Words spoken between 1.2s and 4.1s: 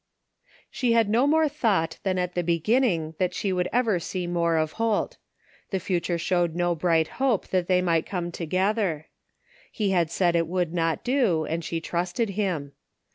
more thought than at the beginning that she would ever